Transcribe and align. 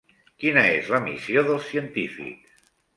Quina 0.43 0.63
és 0.79 0.89
la 0.95 1.01
missió 1.05 1.45
dels 1.53 1.71
científics? 1.77 2.63